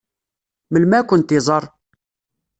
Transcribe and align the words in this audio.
Melmi 0.71 0.95
ad 0.97 1.05
kent-iẓeṛ? 1.09 1.63